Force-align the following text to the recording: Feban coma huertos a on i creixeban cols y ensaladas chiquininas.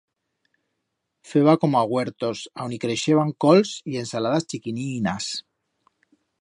Feban 1.31 1.59
coma 1.61 1.81
huertos 1.91 2.39
a 2.59 2.65
on 2.69 2.75
i 2.77 2.81
creixeban 2.85 3.35
cols 3.45 3.77
y 3.93 4.01
ensaladas 4.03 4.51
chiquininas. 4.55 5.33